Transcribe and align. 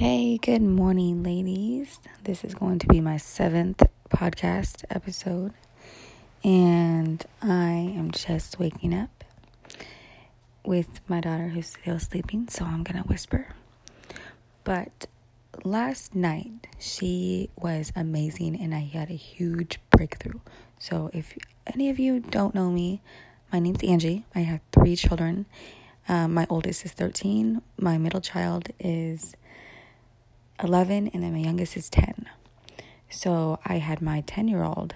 Hey, 0.00 0.38
good 0.38 0.62
morning, 0.62 1.22
ladies. 1.22 2.00
This 2.24 2.42
is 2.42 2.54
going 2.54 2.78
to 2.78 2.86
be 2.86 3.02
my 3.02 3.18
seventh 3.18 3.82
podcast 4.08 4.82
episode, 4.88 5.52
and 6.42 7.22
I 7.42 7.92
am 7.98 8.10
just 8.10 8.58
waking 8.58 8.94
up 8.94 9.24
with 10.64 11.02
my 11.06 11.20
daughter 11.20 11.48
who's 11.48 11.66
still 11.66 11.98
sleeping, 11.98 12.48
so 12.48 12.64
I'm 12.64 12.82
gonna 12.82 13.02
whisper. 13.02 13.48
But 14.64 15.04
last 15.64 16.14
night, 16.14 16.68
she 16.78 17.50
was 17.60 17.92
amazing, 17.94 18.58
and 18.58 18.74
I 18.74 18.88
had 18.90 19.10
a 19.10 19.16
huge 19.16 19.80
breakthrough. 19.90 20.40
So, 20.78 21.10
if 21.12 21.36
any 21.66 21.90
of 21.90 21.98
you 21.98 22.20
don't 22.20 22.54
know 22.54 22.70
me, 22.70 23.02
my 23.52 23.58
name's 23.58 23.84
Angie. 23.84 24.24
I 24.34 24.38
have 24.38 24.60
three 24.72 24.96
children. 24.96 25.44
Um, 26.08 26.32
my 26.32 26.46
oldest 26.48 26.86
is 26.86 26.92
13, 26.92 27.60
my 27.78 27.98
middle 27.98 28.22
child 28.22 28.70
is 28.78 29.36
11 30.62 31.10
and 31.12 31.22
then 31.22 31.32
my 31.32 31.38
youngest 31.38 31.76
is 31.76 31.88
10. 31.88 32.26
So 33.08 33.58
I 33.64 33.78
had 33.78 34.00
my 34.00 34.22
10 34.22 34.48
year 34.48 34.62
old 34.62 34.94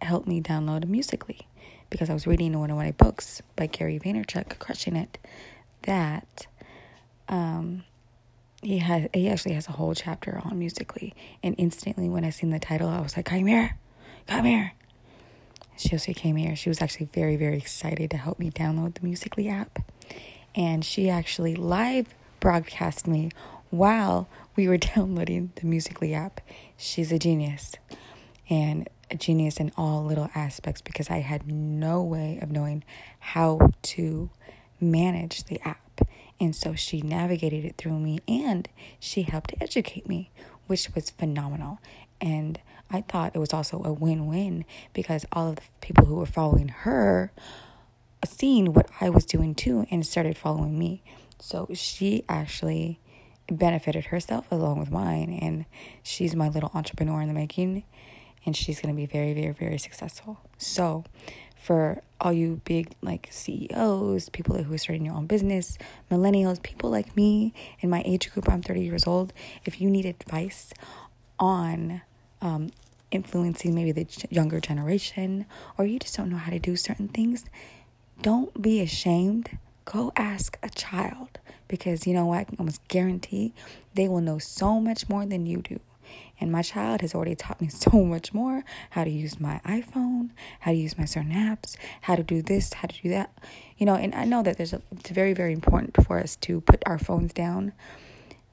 help 0.00 0.26
me 0.26 0.40
download 0.40 0.86
Musical.ly 0.88 1.46
because 1.90 2.08
I 2.08 2.14
was 2.14 2.26
reading 2.26 2.58
one 2.58 2.70
of 2.70 2.76
my 2.76 2.92
books 2.92 3.42
by 3.56 3.66
Gary 3.66 3.98
Vaynerchuk, 3.98 4.58
Crushing 4.58 4.96
It, 4.96 5.18
that 5.82 6.46
um, 7.28 7.84
he 8.62 8.78
had 8.78 9.10
he 9.12 9.28
actually 9.28 9.54
has 9.54 9.68
a 9.68 9.72
whole 9.72 9.94
chapter 9.94 10.40
on 10.44 10.58
Musical.ly. 10.58 11.12
And 11.42 11.54
instantly 11.58 12.08
when 12.08 12.24
I 12.24 12.30
seen 12.30 12.50
the 12.50 12.58
title, 12.58 12.88
I 12.88 13.00
was 13.00 13.16
like, 13.16 13.26
Come 13.26 13.46
here, 13.46 13.76
come 14.26 14.44
here. 14.44 14.72
She 15.76 15.92
also 15.92 16.12
came 16.12 16.36
here. 16.36 16.54
She 16.54 16.68
was 16.68 16.82
actually 16.82 17.06
very, 17.06 17.36
very 17.36 17.56
excited 17.56 18.10
to 18.10 18.18
help 18.18 18.38
me 18.38 18.50
download 18.50 18.94
the 18.94 19.00
Musical.ly 19.02 19.48
app. 19.48 19.78
And 20.54 20.84
she 20.84 21.08
actually 21.08 21.56
live 21.56 22.14
broadcast 22.38 23.06
me 23.06 23.30
while 23.70 24.28
we 24.60 24.68
were 24.68 24.76
downloading 24.94 25.52
the 25.54 25.66
Musical.ly 25.66 26.12
app. 26.12 26.42
She's 26.76 27.10
a 27.10 27.18
genius 27.18 27.76
and 28.50 28.88
a 29.10 29.16
genius 29.16 29.56
in 29.56 29.72
all 29.74 30.04
little 30.04 30.28
aspects 30.34 30.82
because 30.82 31.08
I 31.08 31.20
had 31.20 31.50
no 31.50 32.02
way 32.02 32.38
of 32.42 32.50
knowing 32.50 32.84
how 33.20 33.70
to 33.82 34.28
manage 34.78 35.44
the 35.44 35.58
app. 35.66 36.02
And 36.38 36.54
so 36.54 36.74
she 36.74 37.00
navigated 37.00 37.64
it 37.64 37.78
through 37.78 37.98
me 38.00 38.18
and 38.28 38.68
she 38.98 39.22
helped 39.22 39.54
educate 39.62 40.06
me, 40.06 40.30
which 40.66 40.94
was 40.94 41.08
phenomenal. 41.08 41.78
And 42.20 42.60
I 42.90 43.00
thought 43.00 43.34
it 43.34 43.38
was 43.38 43.54
also 43.54 43.82
a 43.82 43.94
win 43.94 44.26
win 44.26 44.66
because 44.92 45.24
all 45.32 45.48
of 45.48 45.56
the 45.56 45.62
people 45.80 46.04
who 46.04 46.16
were 46.16 46.26
following 46.26 46.68
her 46.68 47.32
seen 48.26 48.74
what 48.74 48.90
I 49.00 49.08
was 49.08 49.24
doing 49.24 49.54
too 49.54 49.86
and 49.90 50.04
started 50.04 50.36
following 50.36 50.78
me. 50.78 51.02
So 51.38 51.68
she 51.72 52.24
actually 52.28 53.00
benefited 53.50 54.06
herself 54.06 54.50
along 54.50 54.78
with 54.78 54.90
mine. 54.90 55.38
And 55.40 55.66
she's 56.02 56.34
my 56.34 56.48
little 56.48 56.70
entrepreneur 56.74 57.20
in 57.20 57.28
the 57.28 57.34
making. 57.34 57.84
And 58.46 58.56
she's 58.56 58.80
going 58.80 58.94
to 58.94 58.96
be 58.96 59.06
very, 59.06 59.34
very, 59.34 59.52
very 59.52 59.78
successful. 59.78 60.40
So, 60.56 61.04
for 61.56 62.02
all 62.20 62.32
you 62.32 62.62
big 62.64 62.94
like 63.02 63.28
CEOs, 63.30 64.30
people 64.30 64.62
who 64.62 64.72
are 64.72 64.78
starting 64.78 65.04
your 65.04 65.14
own 65.14 65.26
business, 65.26 65.76
millennials, 66.10 66.62
people 66.62 66.88
like 66.88 67.14
me 67.14 67.52
in 67.80 67.90
my 67.90 68.02
age 68.06 68.32
group, 68.32 68.48
I'm 68.48 68.62
30 68.62 68.80
years 68.80 69.06
old. 69.06 69.34
If 69.66 69.78
you 69.78 69.90
need 69.90 70.06
advice 70.06 70.72
on 71.38 72.00
um, 72.40 72.70
influencing 73.10 73.74
maybe 73.74 73.92
the 73.92 74.06
younger 74.30 74.58
generation, 74.58 75.44
or 75.76 75.84
you 75.84 75.98
just 75.98 76.16
don't 76.16 76.30
know 76.30 76.38
how 76.38 76.50
to 76.50 76.58
do 76.58 76.76
certain 76.76 77.08
things, 77.08 77.44
don't 78.22 78.60
be 78.60 78.80
ashamed. 78.80 79.58
Go 79.84 80.12
ask 80.16 80.58
a 80.62 80.70
child 80.70 81.39
because 81.70 82.06
you 82.06 82.12
know 82.12 82.26
what? 82.26 82.38
I 82.40 82.44
can 82.44 82.56
almost 82.58 82.86
guarantee 82.88 83.54
they 83.94 84.08
will 84.08 84.20
know 84.20 84.38
so 84.38 84.80
much 84.80 85.08
more 85.08 85.24
than 85.24 85.46
you 85.46 85.58
do. 85.58 85.80
And 86.40 86.50
my 86.50 86.62
child 86.62 87.02
has 87.02 87.14
already 87.14 87.36
taught 87.36 87.60
me 87.60 87.68
so 87.70 88.04
much 88.04 88.34
more 88.34 88.64
how 88.90 89.04
to 89.04 89.10
use 89.10 89.40
my 89.40 89.60
iPhone, 89.64 90.30
how 90.60 90.72
to 90.72 90.76
use 90.76 90.98
my 90.98 91.04
certain 91.04 91.32
apps, 91.32 91.76
how 92.02 92.16
to 92.16 92.22
do 92.22 92.42
this, 92.42 92.72
how 92.72 92.88
to 92.88 93.02
do 93.02 93.08
that. 93.10 93.32
You 93.78 93.86
know, 93.86 93.94
and 93.94 94.14
I 94.14 94.24
know 94.24 94.42
that 94.42 94.58
there's 94.58 94.72
a, 94.72 94.82
it's 94.90 95.10
very, 95.10 95.32
very 95.32 95.52
important 95.52 96.04
for 96.04 96.18
us 96.18 96.36
to 96.36 96.60
put 96.60 96.82
our 96.86 96.98
phones 96.98 97.32
down. 97.32 97.72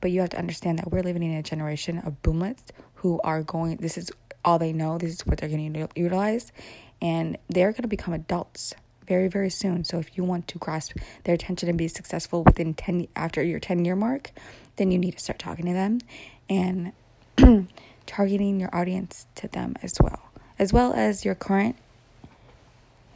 But 0.00 0.10
you 0.10 0.20
have 0.20 0.30
to 0.30 0.38
understand 0.38 0.80
that 0.80 0.90
we're 0.90 1.02
living 1.02 1.22
in 1.22 1.32
a 1.32 1.42
generation 1.42 1.98
of 1.98 2.20
boomlets 2.22 2.64
who 2.96 3.20
are 3.24 3.42
going, 3.42 3.76
this 3.76 3.96
is 3.96 4.10
all 4.44 4.58
they 4.58 4.72
know, 4.72 4.98
this 4.98 5.14
is 5.14 5.26
what 5.26 5.38
they're 5.38 5.48
going 5.48 5.72
to 5.72 5.88
utilize. 5.96 6.52
And 7.00 7.38
they're 7.48 7.72
going 7.72 7.82
to 7.82 7.88
become 7.88 8.12
adults 8.12 8.74
very 9.06 9.28
very 9.28 9.50
soon. 9.50 9.84
So 9.84 9.98
if 9.98 10.16
you 10.16 10.24
want 10.24 10.48
to 10.48 10.58
grasp 10.58 10.96
their 11.24 11.34
attention 11.34 11.68
and 11.68 11.78
be 11.78 11.88
successful 11.88 12.42
within 12.42 12.74
10 12.74 13.08
after 13.16 13.42
your 13.42 13.60
10 13.60 13.84
year 13.84 13.96
mark 13.96 14.30
then 14.76 14.90
you 14.90 14.98
need 14.98 15.12
to 15.12 15.20
start 15.20 15.38
talking 15.38 15.66
to 15.66 15.72
them 15.72 16.00
and 16.48 16.92
targeting 18.06 18.60
your 18.60 18.74
audience 18.74 19.26
to 19.34 19.48
them 19.48 19.74
as 19.82 19.94
well 20.00 20.30
as 20.58 20.72
well 20.72 20.92
as 20.92 21.24
your 21.24 21.34
current 21.34 21.76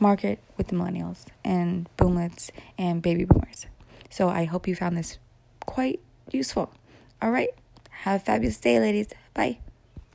market 0.00 0.38
with 0.56 0.68
the 0.68 0.76
millennials 0.76 1.24
and 1.44 1.88
boomlets 1.96 2.50
and 2.76 3.02
baby 3.02 3.24
boomers. 3.24 3.66
So 4.10 4.28
i 4.28 4.44
hope 4.44 4.66
you 4.66 4.74
found 4.74 4.96
this 4.96 5.18
quite 5.60 6.00
useful. 6.30 6.72
All 7.20 7.30
right. 7.30 7.50
Have 7.90 8.22
a 8.22 8.24
fabulous 8.24 8.58
day 8.58 8.78
ladies. 8.78 9.08
Bye 9.34 9.58